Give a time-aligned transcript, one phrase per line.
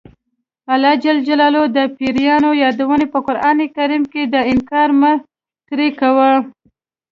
[0.73, 1.05] الله ج
[1.77, 5.11] د پیریانو یادونه په قران کې کړې ده انکار مه
[5.67, 6.33] ترې کوئ.